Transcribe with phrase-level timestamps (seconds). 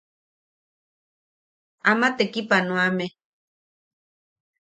[1.91, 3.05] Ama tekipanoame.